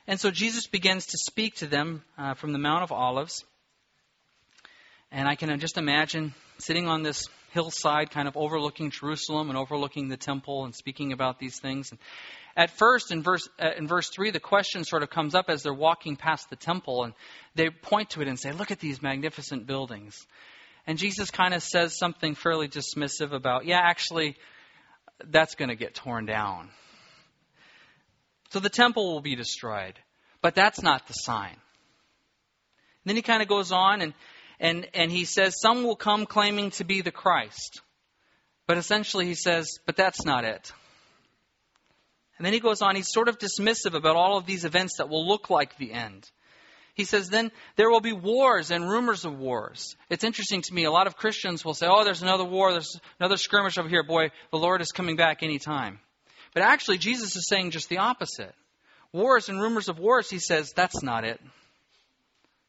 [0.08, 3.44] And so Jesus begins to speak to them uh, from the Mount of Olives.
[5.12, 10.10] And I can just imagine sitting on this hillside, kind of overlooking Jerusalem and overlooking
[10.10, 11.90] the temple and speaking about these things.
[11.92, 12.00] And
[12.56, 15.64] at first, in verse, uh, in verse 3, the question sort of comes up as
[15.64, 17.14] they're walking past the temple, and
[17.56, 20.28] they point to it and say, Look at these magnificent buildings.
[20.86, 24.38] And Jesus kind of says something fairly dismissive about, Yeah, actually,
[25.24, 26.70] that's going to get torn down.
[28.56, 30.00] So the temple will be destroyed.
[30.42, 31.52] But that's not the sign.
[31.52, 31.60] And
[33.04, 34.14] then he kind of goes on and
[34.62, 37.82] and, and he says, Some will come claiming to be the Christ.
[38.66, 40.72] But essentially, he says, But that's not it.
[42.38, 45.10] And then he goes on, he's sort of dismissive about all of these events that
[45.10, 46.26] will look like the end.
[46.94, 49.98] He says, then there will be wars and rumors of wars.
[50.10, 50.86] It's interesting to me.
[50.86, 54.04] A lot of Christians will say, oh, there's another war, there's another skirmish over here.
[54.04, 56.00] Boy, the Lord is coming back any time.
[56.56, 58.56] But actually, Jesus is saying just the opposite.
[59.12, 61.40] Wars and rumors of wars, he says, that's not it.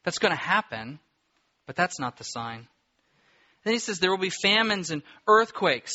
[0.04, 0.98] That's going to happen.
[1.66, 2.68] But that's not the sign.
[3.64, 5.92] Then he says there will be famines and earthquakes,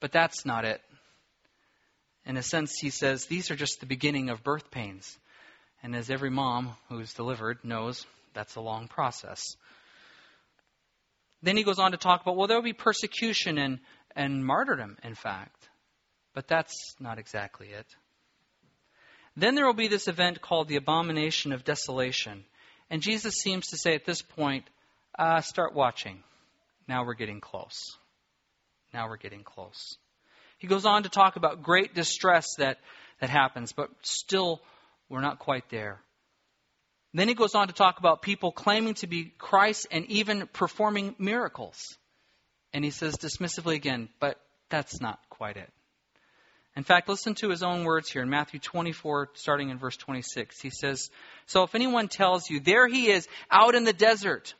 [0.00, 0.80] but that's not it.
[2.26, 5.16] In a sense, he says these are just the beginning of birth pains.
[5.82, 9.42] And as every mom who's delivered knows, that's a long process.
[11.42, 13.78] Then he goes on to talk about, well, there will be persecution and,
[14.14, 15.69] and martyrdom, in fact.
[16.34, 17.86] But that's not exactly it.
[19.36, 22.44] Then there will be this event called the abomination of desolation.
[22.90, 24.64] And Jesus seems to say at this point,
[25.18, 26.22] uh, start watching.
[26.88, 27.96] Now we're getting close.
[28.92, 29.96] Now we're getting close.
[30.58, 32.78] He goes on to talk about great distress that,
[33.20, 34.60] that happens, but still
[35.08, 36.00] we're not quite there.
[37.14, 41.16] Then he goes on to talk about people claiming to be Christ and even performing
[41.18, 41.78] miracles.
[42.72, 45.72] And he says dismissively again, but that's not quite it.
[46.76, 50.60] In fact, listen to his own words here in Matthew 24, starting in verse 26.
[50.60, 51.10] He says,
[51.46, 54.54] So if anyone tells you, there he is out in the desert,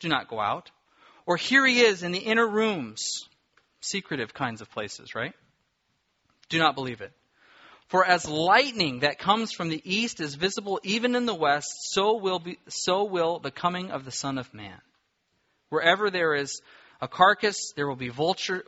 [0.00, 0.70] do not go out.
[1.26, 3.28] Or here he is in the inner rooms,
[3.80, 5.34] secretive kinds of places, right?
[6.48, 7.12] Do not believe it.
[7.88, 12.16] For as lightning that comes from the east is visible even in the west, so
[12.16, 14.78] will, be, so will the coming of the Son of Man.
[15.70, 16.60] Wherever there is
[17.00, 18.64] a carcass, there will be vulture.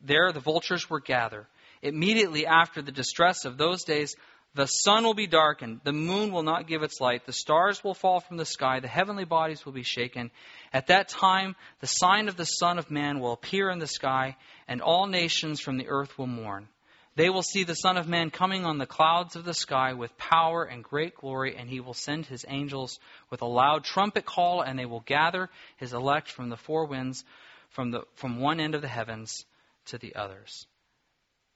[0.00, 1.48] There the vultures will gather.
[1.82, 4.16] Immediately after the distress of those days,
[4.54, 7.94] the sun will be darkened, the moon will not give its light, the stars will
[7.94, 10.32] fall from the sky, the heavenly bodies will be shaken.
[10.72, 14.36] At that time, the sign of the Son of Man will appear in the sky,
[14.66, 16.68] and all nations from the earth will mourn.
[17.14, 20.16] They will see the Son of Man coming on the clouds of the sky with
[20.18, 22.98] power and great glory, and he will send his angels
[23.30, 27.24] with a loud trumpet call, and they will gather his elect from the four winds,
[27.68, 29.44] from, the, from one end of the heavens
[29.86, 30.66] to the others.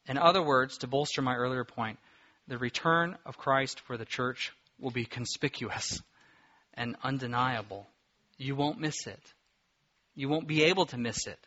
[0.07, 1.99] In other words, to bolster my earlier point,
[2.47, 6.03] the return of Christ for the church will be conspicuous
[6.75, 7.87] and undeniable.
[8.37, 9.21] You won't miss it.
[10.15, 11.39] You won't be able to miss it.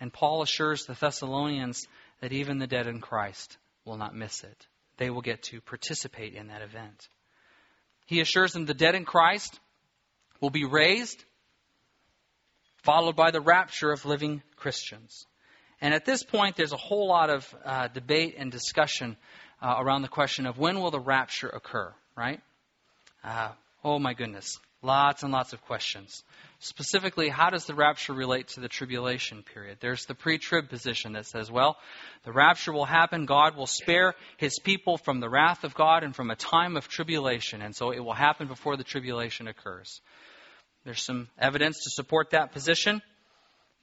[0.00, 1.86] And Paul assures the Thessalonians
[2.20, 4.66] that even the dead in Christ will not miss it.
[4.96, 7.08] They will get to participate in that event.
[8.06, 9.58] He assures them the dead in Christ
[10.40, 11.22] will be raised,
[12.82, 15.26] followed by the rapture of living Christians.
[15.80, 19.16] And at this point, there's a whole lot of uh, debate and discussion
[19.60, 22.40] uh, around the question of when will the rapture occur, right?
[23.22, 23.50] Uh,
[23.84, 24.58] oh my goodness.
[24.82, 26.22] Lots and lots of questions.
[26.60, 29.78] Specifically, how does the rapture relate to the tribulation period?
[29.80, 31.76] There's the pre trib position that says, well,
[32.24, 33.26] the rapture will happen.
[33.26, 36.88] God will spare his people from the wrath of God and from a time of
[36.88, 37.62] tribulation.
[37.62, 40.00] And so it will happen before the tribulation occurs.
[40.84, 43.02] There's some evidence to support that position.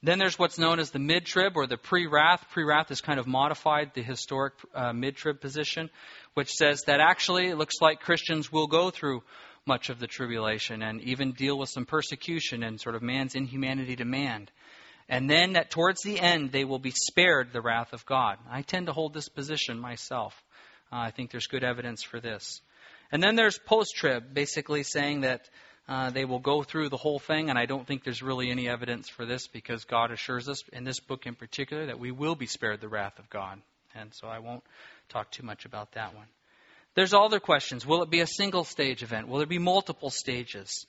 [0.03, 2.45] Then there's what's known as the mid trib or the pre wrath.
[2.51, 5.89] Pre wrath is kind of modified the historic uh, mid trib position,
[6.33, 9.23] which says that actually it looks like Christians will go through
[9.65, 13.95] much of the tribulation and even deal with some persecution and sort of man's inhumanity
[13.95, 14.49] to man.
[15.07, 18.37] And then that towards the end, they will be spared the wrath of God.
[18.49, 20.33] I tend to hold this position myself.
[20.91, 22.61] Uh, I think there's good evidence for this.
[23.09, 25.49] And then there's post trib, basically saying that
[25.87, 28.69] uh, they will go through the whole thing, and I don't think there's really any
[28.69, 32.35] evidence for this because God assures us, in this book in particular, that we will
[32.35, 33.61] be spared the wrath of God.
[33.95, 34.63] And so I won't
[35.09, 36.25] talk too much about that one.
[36.95, 37.85] There's other questions.
[37.85, 39.27] Will it be a single stage event?
[39.27, 40.85] Will there be multiple stages?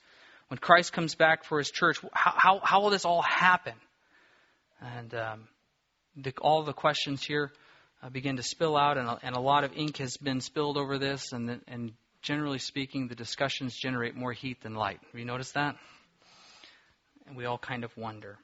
[0.49, 3.75] When Christ comes back for his church, how, how, how will this all happen?
[4.81, 5.49] And um,
[6.17, 7.53] the, all the questions here
[8.03, 10.77] uh, begin to spill out, and a, and a, lot of ink has been spilled
[10.77, 11.93] over this, and, the, and
[12.25, 14.99] generally speaking, the discussions generate more heat than light.
[15.13, 15.77] Have you noticed that?
[17.27, 18.39] And we all kind of wonder.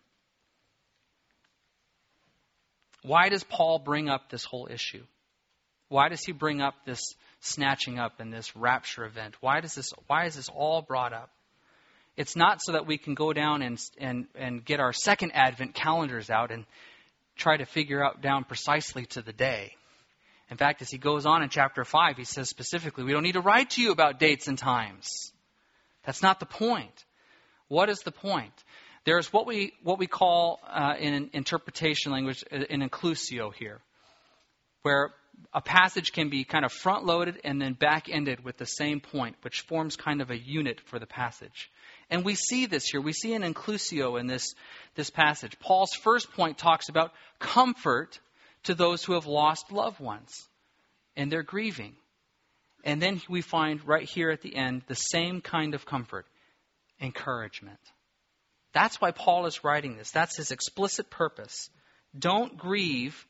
[3.02, 5.02] Why does Paul bring up this whole issue?
[5.88, 9.34] Why does he bring up this snatching up and this rapture event?
[9.40, 11.30] Why does this why is this all brought up?
[12.16, 15.74] It's not so that we can go down and and and get our second advent
[15.74, 16.66] calendars out and
[17.36, 19.74] try to figure out down precisely to the day.
[20.50, 23.32] In fact, as he goes on in chapter 5, he says specifically, we don't need
[23.32, 25.32] to write to you about dates and times.
[26.04, 27.04] That's not the point.
[27.68, 28.52] What is the point?
[29.04, 33.80] There's what we, what we call uh, in interpretation language an inclusio here,
[34.82, 35.14] where
[35.54, 39.00] a passage can be kind of front loaded and then back ended with the same
[39.00, 41.70] point, which forms kind of a unit for the passage.
[42.10, 43.00] And we see this here.
[43.00, 44.54] We see an inclusio in this,
[44.96, 45.58] this passage.
[45.60, 48.18] Paul's first point talks about comfort
[48.64, 50.49] to those who have lost loved ones
[51.16, 51.94] and they're grieving.
[52.85, 56.27] And then we find right here at the end the same kind of comfort
[57.01, 57.81] encouragement.
[58.73, 60.11] That's why Paul is writing this.
[60.11, 61.70] That's his explicit purpose.
[62.16, 63.27] Don't grieve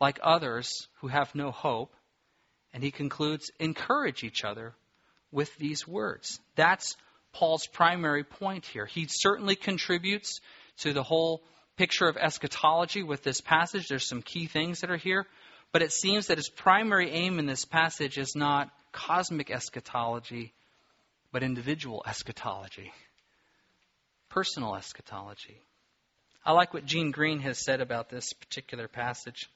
[0.00, 1.94] like others who have no hope.
[2.74, 4.74] And he concludes, encourage each other
[5.30, 6.40] with these words.
[6.56, 6.96] That's
[7.32, 8.86] Paul's primary point here.
[8.86, 10.40] He certainly contributes
[10.78, 11.42] to the whole
[11.82, 13.88] picture of eschatology with this passage.
[13.88, 15.26] There's some key things that are here.
[15.72, 20.52] But it seems that his primary aim in this passage is not cosmic eschatology,
[21.32, 22.92] but individual eschatology,
[24.28, 25.60] personal eschatology.
[26.46, 29.48] I like what Gene Green has said about this particular passage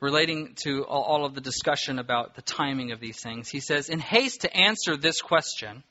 [0.00, 3.48] relating to all of the discussion about the timing of these things.
[3.48, 5.84] He says, In haste to answer this question,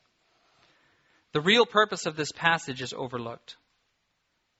[1.32, 3.56] the real purpose of this passage is overlooked.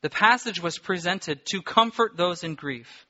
[0.05, 3.07] The passage was presented to comfort those in grief.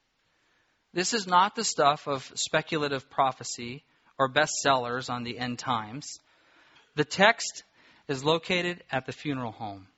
[0.93, 3.83] This is not the stuff of speculative prophecy
[4.17, 6.21] or bestsellers on the end times.
[6.95, 7.65] The text
[8.07, 9.89] is located at the funeral home,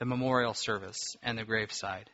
[0.00, 2.10] the memorial service, and the graveside.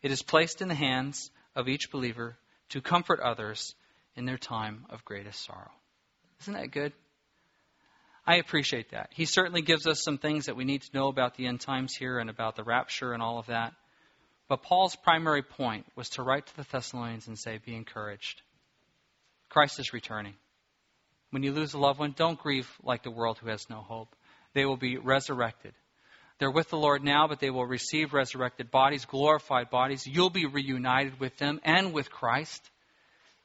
[0.00, 2.36] It is placed in the hands of each believer
[2.68, 3.74] to comfort others
[4.14, 5.72] in their time of greatest sorrow.
[6.42, 6.92] Isn't that good?
[8.26, 9.10] I appreciate that.
[9.12, 11.94] He certainly gives us some things that we need to know about the end times
[11.94, 13.74] here and about the rapture and all of that.
[14.48, 18.40] But Paul's primary point was to write to the Thessalonians and say, Be encouraged.
[19.48, 20.34] Christ is returning.
[21.30, 24.14] When you lose a loved one, don't grieve like the world who has no hope.
[24.54, 25.74] They will be resurrected.
[26.38, 30.06] They're with the Lord now, but they will receive resurrected bodies, glorified bodies.
[30.06, 32.68] You'll be reunited with them and with Christ.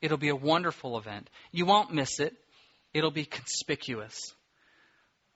[0.02, 1.30] It'll be a wonderful event.
[1.52, 2.34] You won't miss it,
[2.94, 4.34] it'll be conspicuous.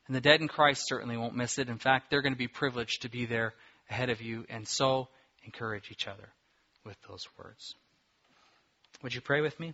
[0.08, 1.70] And the dead in Christ certainly won't miss it.
[1.70, 3.54] In fact, they're going to be privileged to be there
[3.90, 5.08] ahead of you, and so
[5.46, 6.30] encourage each other
[6.84, 7.76] with those words.
[9.02, 9.74] Would you pray with me?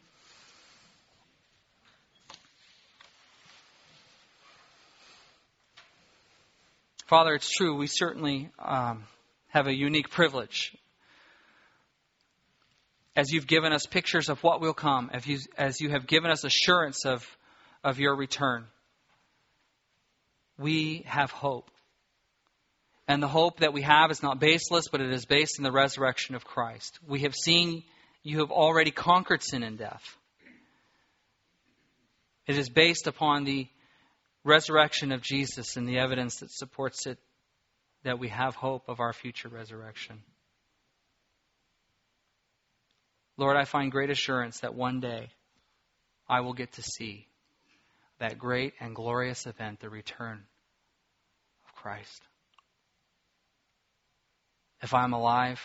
[7.08, 9.04] Father, it's true, we certainly um,
[9.48, 10.78] have a unique privilege.
[13.16, 16.30] As you've given us pictures of what will come, as you, as you have given
[16.30, 17.26] us assurance of,
[17.84, 18.68] of your return,
[20.60, 21.72] we have hope.
[23.08, 25.72] And the hope that we have is not baseless, but it is based in the
[25.72, 27.00] resurrection of Christ.
[27.08, 27.84] We have seen
[28.22, 30.04] you have already conquered sin and death.
[32.46, 33.68] It is based upon the
[34.44, 37.18] resurrection of Jesus and the evidence that supports it
[38.04, 40.22] that we have hope of our future resurrection.
[43.38, 45.30] Lord, I find great assurance that one day
[46.28, 47.29] I will get to see
[48.20, 50.44] that great and glorious event, the return
[51.66, 52.22] of Christ.
[54.82, 55.60] If I'm alive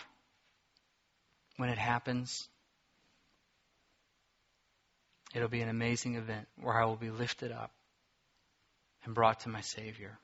[1.56, 2.48] when it happens,
[5.34, 7.70] it'll be an amazing event where I will be lifted up
[9.04, 10.18] and brought to my Savior.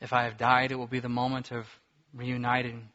[0.00, 1.66] If I have died, it will be the moment of
[2.14, 2.88] reuniting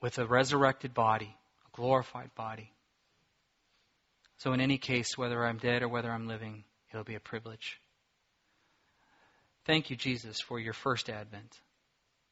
[0.00, 1.34] with a resurrected body,
[1.66, 2.72] a glorified body.
[4.38, 7.80] So, in any case, whether I'm dead or whether I'm living, it'll be a privilege.
[9.64, 11.58] Thank you, Jesus, for your first advent,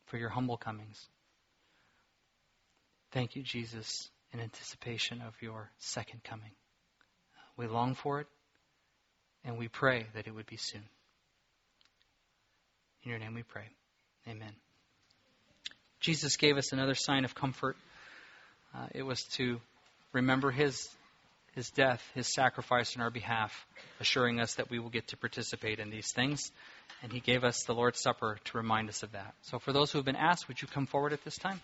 [0.07, 1.09] for your humble comings.
[3.13, 6.51] Thank you, Jesus, in anticipation of your second coming.
[7.57, 8.27] We long for it.
[9.45, 10.83] And we pray that it would be soon.
[13.03, 13.69] In your name we pray.
[14.27, 14.53] Amen.
[16.01, 17.77] Jesus gave us another sign of comfort.
[18.75, 19.61] Uh, it was to
[20.13, 20.89] remember his,
[21.55, 23.67] his death, his sacrifice on our behalf,
[24.01, 26.51] assuring us that we will get to participate in these things.
[27.03, 29.35] And he gave us the Lord's Supper to remind us of that.
[29.43, 31.61] So, for those who have been asked, would you come forward at this time?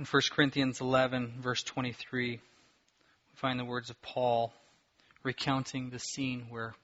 [0.00, 2.40] In 1 Corinthians 11, verse 23, we
[3.34, 4.50] find the words of Paul
[5.22, 6.74] recounting the scene where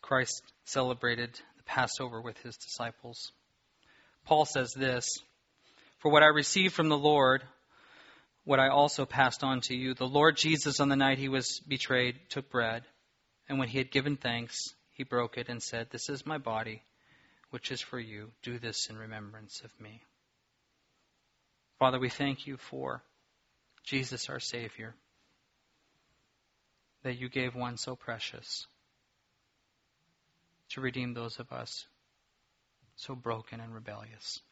[0.00, 3.32] Christ celebrated the Passover with his disciples.
[4.24, 5.20] Paul says this
[5.98, 7.42] For what I received from the Lord,
[8.44, 9.94] what I also passed on to you.
[9.94, 12.84] The Lord Jesus, on the night he was betrayed, took bread,
[13.48, 14.56] and when he had given thanks,
[14.92, 16.82] he broke it and said, This is my body,
[17.50, 18.30] which is for you.
[18.44, 20.02] Do this in remembrance of me.
[21.80, 23.02] Father, we thank you for
[23.84, 24.94] Jesus, our Savior,
[27.04, 28.66] that you gave one so precious
[30.68, 31.86] to redeem those of us
[32.96, 34.42] so broken and rebellious.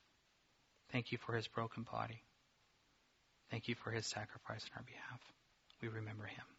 [0.90, 2.22] Thank you for his broken body.
[3.50, 5.20] Thank you for his sacrifice on our behalf.
[5.82, 6.57] We remember him.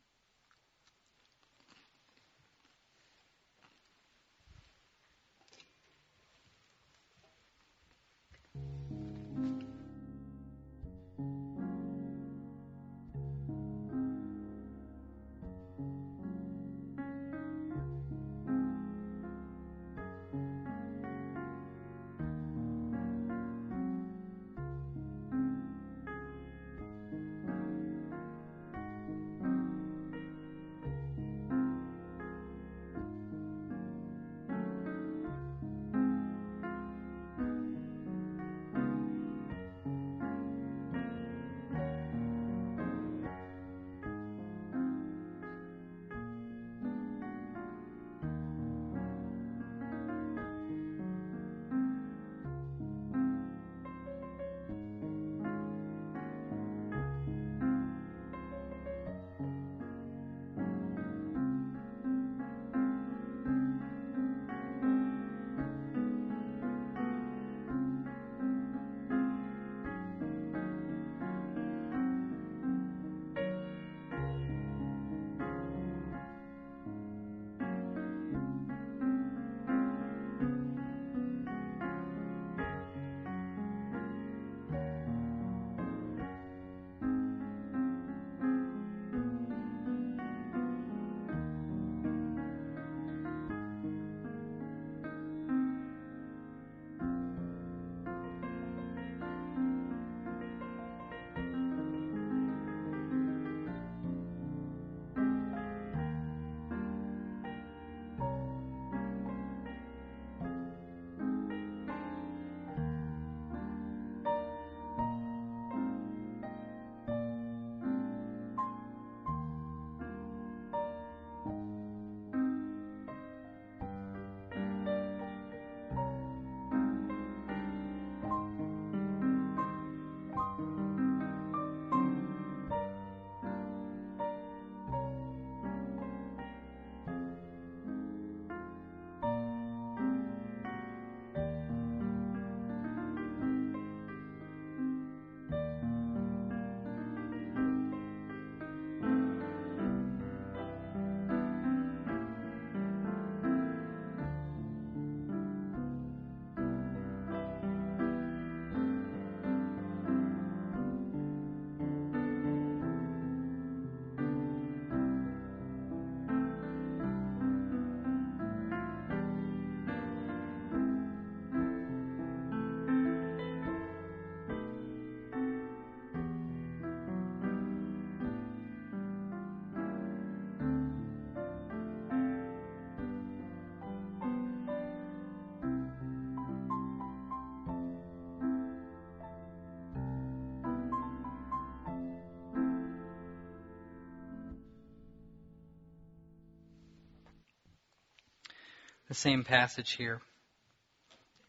[199.09, 200.21] The same passage here,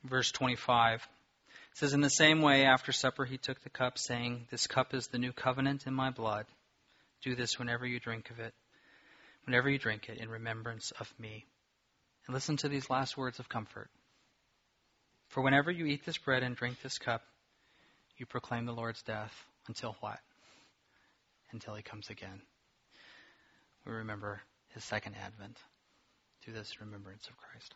[0.02, 1.06] verse 25.
[1.72, 4.94] It says, In the same way, after supper, he took the cup, saying, This cup
[4.94, 6.46] is the new covenant in my blood.
[7.22, 8.54] Do this whenever you drink of it,
[9.44, 11.44] whenever you drink it, in remembrance of me.
[12.26, 13.90] And listen to these last words of comfort.
[15.28, 17.22] For whenever you eat this bread and drink this cup,
[18.16, 19.34] you proclaim the Lord's death
[19.68, 20.18] until what?
[21.52, 22.40] Until he comes again.
[23.84, 25.58] We remember his second advent.
[26.46, 27.74] Do this remembrance of Christ.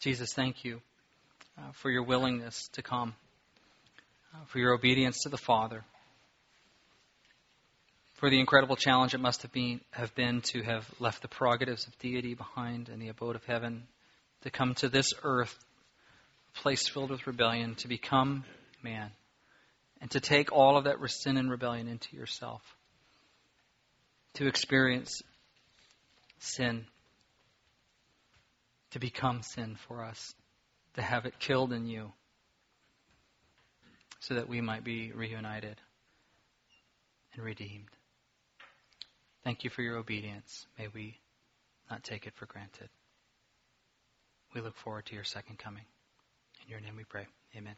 [0.00, 0.82] Jesus, thank you
[1.56, 3.14] uh, for your willingness to come,
[4.34, 5.82] uh, for your obedience to the Father,
[8.16, 11.86] for the incredible challenge it must have been, have been to have left the prerogatives
[11.86, 13.84] of deity behind in the abode of heaven,
[14.42, 15.56] to come to this earth
[16.54, 18.44] a place filled with rebellion to become
[18.82, 19.10] man
[20.02, 22.73] and to take all of that sin and rebellion into yourself,
[24.34, 25.22] to experience
[26.38, 26.86] sin,
[28.90, 30.34] to become sin for us,
[30.94, 32.12] to have it killed in you,
[34.20, 35.80] so that we might be reunited
[37.34, 37.90] and redeemed.
[39.44, 40.66] Thank you for your obedience.
[40.78, 41.18] May we
[41.90, 42.88] not take it for granted.
[44.54, 45.84] We look forward to your second coming.
[46.64, 47.26] In your name we pray.